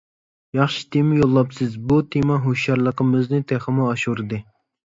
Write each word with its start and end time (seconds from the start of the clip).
ياخشى 0.59 0.85
تېما 0.95 1.19
يوللاپسىز، 1.19 1.77
بۇ 1.91 1.99
تېما 2.15 2.39
ھوشيارلىقىمىزنى 2.47 3.43
تېخىمۇ 3.53 3.87
ئاشۇردى. 3.91 4.43